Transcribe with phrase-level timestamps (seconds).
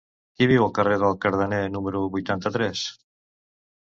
[0.37, 2.87] Qui viu al carrer del Cardener número vuitanta-tres?